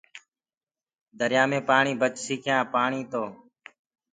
دريآ 1.19 1.43
مي 1.49 1.59
پآڻي 1.67 1.93
بچسي 2.01 2.35
ڪيآنٚ 2.43 2.69
پآڻيٚ 2.73 3.09
تو 3.11 3.23